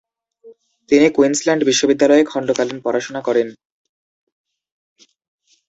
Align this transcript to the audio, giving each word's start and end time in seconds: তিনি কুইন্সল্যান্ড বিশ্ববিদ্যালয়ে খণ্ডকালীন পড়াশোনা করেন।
তিনি 0.89 1.07
কুইন্সল্যান্ড 1.09 1.61
বিশ্ববিদ্যালয়ে 1.69 2.23
খণ্ডকালীন 2.23 2.77
পড়াশোনা 2.85 3.21
করেন। 3.27 3.47